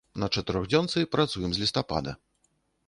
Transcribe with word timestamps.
На 0.21 0.29
чатырохдзёнцы 0.37 1.05
працуем 1.17 1.51
з 1.59 1.63
лістапада. 1.67 2.17